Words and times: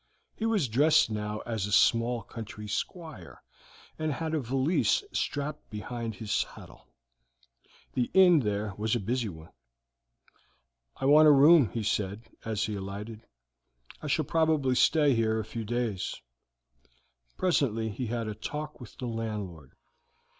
He 0.35 0.47
was 0.47 0.67
dressed 0.67 1.11
now 1.11 1.41
as 1.45 1.67
a 1.67 1.71
small 1.71 2.23
country 2.23 2.67
squire, 2.67 3.43
and 3.99 4.13
had 4.13 4.33
a 4.33 4.39
valise 4.39 5.03
strapped 5.11 5.69
behind 5.69 6.15
his 6.15 6.31
saddle. 6.31 6.87
The 7.93 8.09
inn 8.15 8.39
there 8.39 8.73
was 8.79 8.95
a 8.95 8.99
busy 8.99 9.29
one. 9.29 9.51
"I 10.97 11.05
want 11.05 11.27
a 11.27 11.31
room," 11.31 11.69
he 11.69 11.83
said, 11.83 12.23
as 12.43 12.63
he 12.65 12.73
alighted. 12.73 13.27
"I 14.01 14.07
shall 14.07 14.25
probably 14.25 14.73
stay 14.73 15.13
here 15.13 15.39
a 15.39 15.45
few 15.45 15.63
days." 15.63 16.19
Presently 17.37 17.89
he 17.89 18.07
had 18.07 18.27
a 18.27 18.33
talk 18.33 18.79
with 18.81 18.97
the 18.97 19.05
landlord. 19.05 19.73